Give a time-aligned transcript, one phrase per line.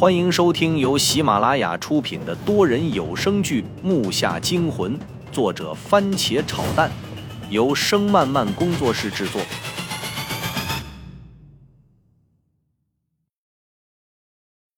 [0.00, 4.98] 欢迎收听由喜马拉雅出品的多人有声剧《木下惊魂》，
[5.30, 6.90] 作者番茄炒蛋，
[7.50, 9.42] 由声漫漫工作室制作。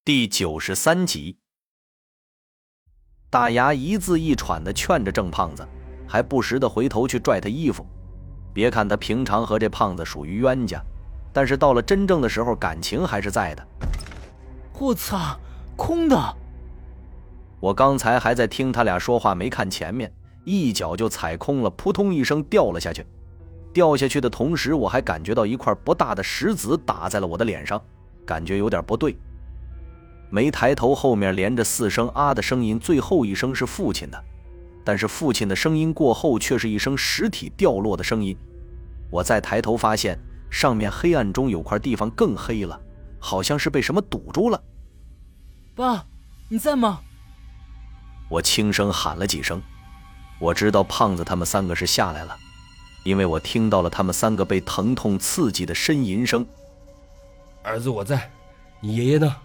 [0.04, 1.38] 第九十三集，
[3.30, 5.64] 大牙一字一喘的劝着郑胖子，
[6.04, 7.86] 还不时的回头去拽他衣服。
[8.52, 10.82] 别看他平常和这胖子属于冤家，
[11.32, 13.64] 但是到了真正的时候，感情还是在的。
[14.82, 15.38] 我操，
[15.76, 16.36] 空的！
[17.60, 20.12] 我刚才还在听他俩说话，没看前面，
[20.44, 23.06] 一脚就踩空了，扑通一声掉了下去。
[23.72, 27.80] 掉下去的同时，我还感觉到一块不大的石子打在了我的脸上，
[28.26, 29.16] 感觉有点不对。
[30.30, 34.20] 没抬头，后面连着四声啊的声音，最后一声是父亲的，
[34.82, 38.36] 但是父亲的声音过后却是一声实体掉落的声音。
[39.12, 40.18] 我再抬头发现，
[40.50, 42.80] 上面黑暗中有块地方更黑了，
[43.20, 44.60] 好像是被什么堵住了。
[45.74, 46.04] 爸，
[46.48, 47.00] 你在吗？
[48.28, 49.60] 我轻声喊了几声。
[50.38, 52.36] 我知道胖子他们三个是下来了，
[53.04, 56.46] 因为我听到了他们三个被疼痛刺激的呻吟声。
[57.62, 58.30] 儿子，我在。
[58.80, 59.36] 你爷爷呢？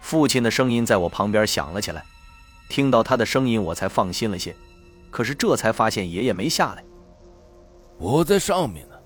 [0.00, 2.04] 父亲的声音在我旁边响了起来。
[2.68, 4.54] 听到他的声音，我才放心了些。
[5.10, 6.84] 可是这才发现爷爷没下来。
[7.96, 8.96] 我在上面呢，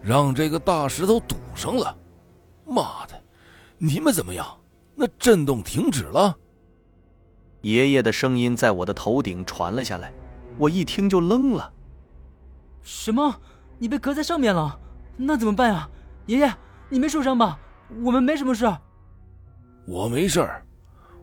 [0.00, 1.96] 让这个大石头堵上了。
[2.66, 3.20] 妈的，
[3.78, 4.59] 你们怎么样？
[5.00, 6.36] 那震动停止了。
[7.62, 10.12] 爷爷的声音在我的头顶传了下来，
[10.58, 11.72] 我一听就愣了。
[12.82, 13.34] 什么？
[13.78, 14.78] 你被隔在上面了？
[15.16, 15.88] 那怎么办呀？
[16.26, 16.54] 爷爷，
[16.90, 17.58] 你没受伤吧？
[18.04, 18.70] 我们没什么事。
[19.86, 20.66] 我没事儿，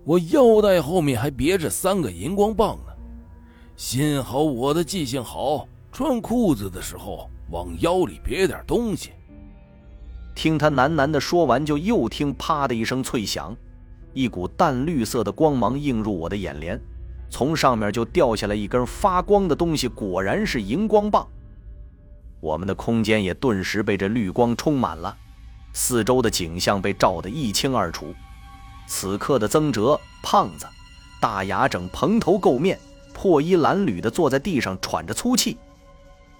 [0.03, 2.93] 我腰带后面还别着三个荧光棒呢。
[3.75, 9.11] 幸好我的记性好，穿裤子的时候往腰里别点东西。
[10.33, 13.55] 听他喃喃的说完，就又听啪的一声脆响。
[14.17, 16.81] 一股淡绿色的光芒映入我的眼帘，
[17.29, 21.27] 从上面就掉下来一根发光的东西，果然是荧光棒。
[22.39, 25.15] 我们的空间也顿时被这绿光充满了，
[25.71, 28.11] 四周的景象被照得一清二楚。
[28.87, 30.65] 此刻的曾哲、胖子、
[31.21, 32.79] 大牙整蓬头垢面、
[33.13, 35.59] 破衣褴褛地坐在地上喘着粗气。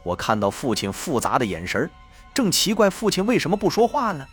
[0.02, 1.88] 我看到父亲复杂的眼神，
[2.34, 4.26] 正奇怪父亲为什么不说话呢。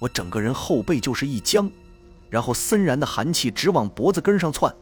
[0.00, 1.70] 我整个人后背就是一僵。
[2.34, 4.74] 然后森然的寒气直往脖子根上窜。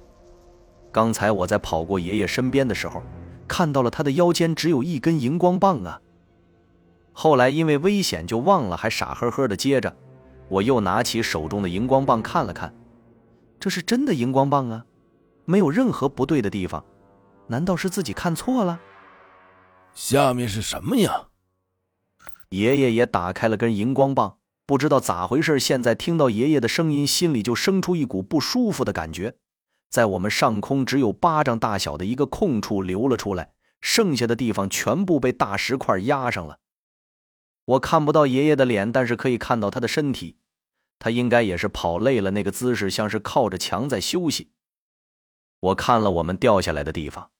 [0.90, 3.02] 刚才我在跑过爷爷身边的时候，
[3.46, 6.00] 看到了他的腰间只有一根荧光棒啊。
[7.12, 9.94] 后来因为危险就忘了，还傻呵呵的接着。
[10.48, 12.74] 我又拿起手中的荧光棒看了看，
[13.60, 14.86] 这是真的荧光棒啊，
[15.44, 16.82] 没有任何不对的地方。
[17.48, 18.80] 难道是自己看错了？
[19.92, 21.26] 下面是什么呀？
[22.48, 24.38] 爷爷也打开了根荧光棒。
[24.64, 29.36] 不知道咋回事，现在听到爷爷的声音，心里就生出一股不舒服的感觉。
[29.90, 36.60] 在我们上空只有巴掌大小的一个空处流了出来，剩下的地方全部被大石块压上了。
[37.64, 40.38] 我看不到爷爷的脸，但是可以看到他的身体，
[40.98, 44.52] 他应该也是跑累了，那个姿势像是靠着墙在休息。
[45.60, 47.30] 我看了我们掉下来的地方，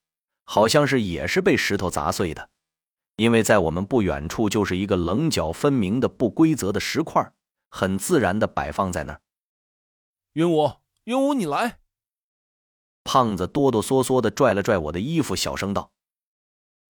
[0.45, 2.51] 好像是也是被石头砸碎的。
[3.23, 7.33] 因为在我们不远处就是一个棱角分明的不规则的石块，
[7.71, 9.21] 很自然的摆放在那儿。
[10.33, 10.73] 云武，
[11.05, 11.79] 云武，你来。
[13.05, 15.93] 胖子哆哆嗦嗦的拽了拽我的衣服，小声道：“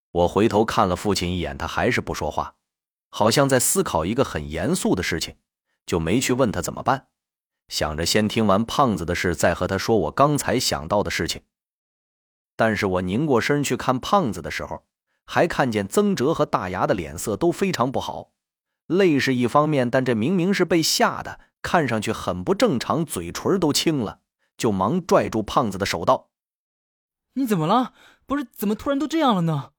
[0.09, 2.55] 我回头看了父亲一眼，他还是不说话，
[3.09, 5.35] 好像在思考一个很严肃的事情，
[5.85, 7.09] 就没去问他怎么办，
[7.67, 11.43] 想着先听完胖子的事，再和他说我刚才想到的事情。
[12.55, 14.83] 但是我拧过身去看胖子的时候。”
[15.25, 18.31] 还看见曾哲和大牙的脸色都非常不好，
[18.87, 24.19] 累是一方面，但这明明是被吓的，看上去很不正常，嘴唇都青了，
[24.57, 26.29] 就忙拽住胖子的手道
[27.35, 27.93] ：“你怎么了？
[28.25, 29.71] 不是怎么突然都这样了呢？”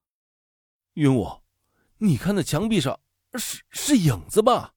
[0.95, 1.43] 云武，
[1.99, 3.01] 你看那墙壁上
[3.35, 4.75] 是是影子吧？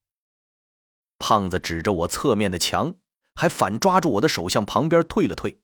[1.18, 2.94] 胖子指着我侧面的墙，
[3.34, 5.60] 还反抓住我的手向旁边退了退。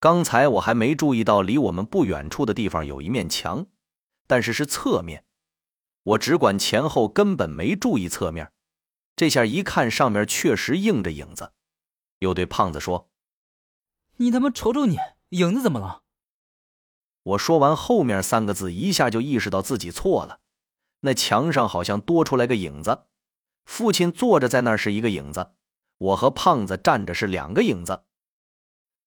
[0.00, 3.66] 刚才我还没注意到，离我们不远处的地方有一面墙。
[4.30, 5.24] 但是是侧面，
[6.04, 8.52] 我只管前后，根本没注意侧面。
[9.16, 11.52] 这下一看，上面确实映着影子。
[12.20, 13.10] 又对胖子说
[14.18, 14.98] ：“你他妈瞅瞅你，
[15.30, 16.04] 影子怎么了？”
[17.24, 20.38] 我说完后面三个字，一下就意识到自己错了。
[21.00, 23.06] 那墙上好像多出来个影子，
[23.64, 25.54] 父亲坐着在那儿是一个影子，
[25.98, 28.04] 我和胖子站着是两个影子，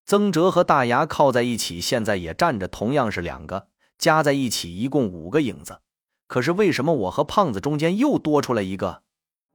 [0.05, 3.69] 曾哲和大牙靠在一起，现在也站着，同样是两个。
[4.03, 5.79] 加在一起一共五个影子，
[6.27, 9.03] 可是为什么我和胖子中间又多出来一个？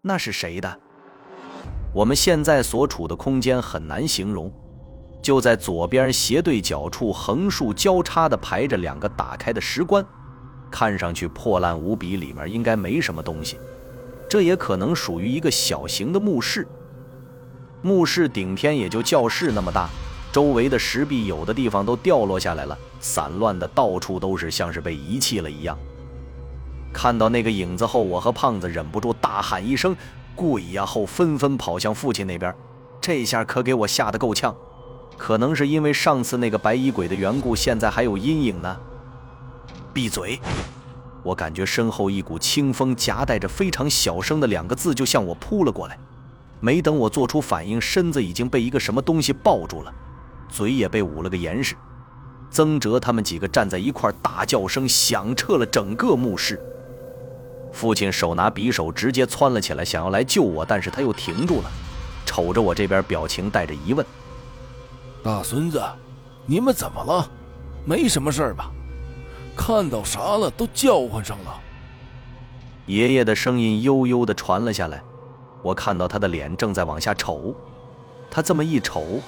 [0.01, 0.81] 那是谁的？
[1.93, 4.51] 我们现在所处的空间很难形容，
[5.21, 10.03] 就在左边斜对角处，横竖交叉的排着两个打开的石棺，
[10.71, 13.59] 看上去破烂无比，里面应该没什么东西。
[14.31, 16.67] 这也可能属于一个小型的墓室。
[17.83, 19.91] 墓室顶天也就教室那么大，
[20.33, 25.77] 周围的石壁有的地方都掉落下来了，散乱的到处都是，像是被遗弃了一样。
[26.93, 29.97] 看到那个影子后，我和胖子忍不住大喊一声。
[30.35, 30.87] 鬼呀！
[30.87, 32.55] 后纷纷跑向父亲那边，
[33.01, 34.55] 这下可给我吓得够呛。
[35.17, 38.77] 可能是因为上次那个白衣鬼的缘故，现在还有阴影呢。
[39.93, 40.39] 闭嘴！
[41.25, 45.99] 我感觉身后一股清风夹带着非常小声的两个字就向我扑了过来。
[46.61, 49.93] 没等我做出反应，身子已经被一个什么东西抱住了，
[50.49, 51.77] 嘴也被捂了个严实。
[52.51, 56.59] 曾哲他们几个站在一块，大叫声响彻了整个墓室。
[57.73, 61.71] 父亲手拿匕首，直接窜了起来，想要来救我，但是他又停住了，
[62.25, 64.05] 瞅着我这边，表情带着疑问
[65.23, 65.83] ：“大孙子，
[66.47, 67.31] 你们怎么了？
[67.85, 68.71] 没什么事吧？
[69.55, 70.51] 看到啥了？
[70.51, 71.61] 都叫唤上了。”
[72.87, 75.03] 爷爷的声音悠悠地传了下来。
[75.63, 77.55] 我看到他的脸正在往下瞅，
[78.31, 79.21] 他这么一瞅，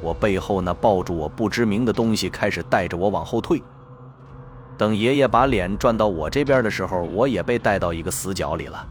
[0.00, 3.62] 我背后那抱住我不知名的东西开始带着我往后退。
[4.78, 8.86] 等爷爷把脸转到我这边的时候，我也被带到一个死角里了。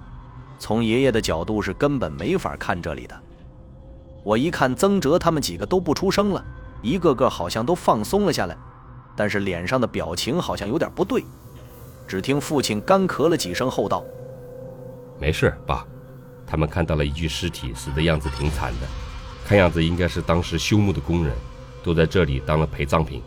[0.58, 3.16] 从爷爷的角度是根本没法看这里的。
[4.24, 6.44] 我一看曾哲他们几个都不出声了，
[6.82, 8.58] 一个个好像都放松了下来，
[9.16, 11.24] 但是脸上的表情好像有点不对。
[12.08, 14.04] 只听父亲干咳了几声后道
[15.22, 15.86] ：“没事，爸。
[16.48, 18.88] 他们看到了一具尸体，死的样子挺惨的，
[19.46, 21.34] 看样子应该是当时修墓的工人，
[21.84, 23.22] 都在这里当了陪葬品。”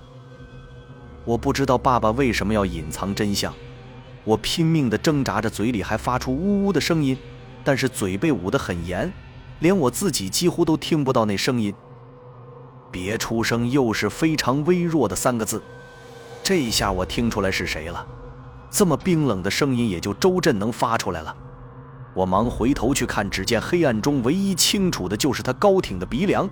[1.24, 3.54] 我不知道爸爸为什么要隐藏真相，
[4.24, 7.16] 我拼命地挣扎着，嘴里还发出呜呜的声音，
[7.62, 9.12] 但是嘴被捂得很严，
[9.60, 11.72] 连我自己几乎都听不到那声音。
[12.90, 15.62] 别出声，又是非常微弱的三个字。
[16.42, 18.06] 这一下我听出来是谁了，
[18.70, 21.36] 这么冰冷的声音也就周震能发出来了。
[22.14, 26.48] 我忙回头去看，只见黑暗中唯一清楚的就是他高挺的鼻梁，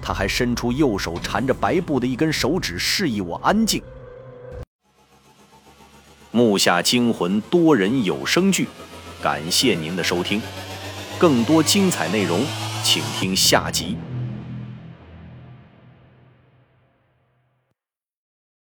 [0.00, 3.82] 他还伸出右手缠着白布的一根手指，示意我安静。
[6.30, 8.68] 木下惊魂多人有声剧，
[9.22, 10.40] 感谢您的收听，
[11.18, 12.40] 更多精彩内容，
[12.84, 13.96] 请听下集。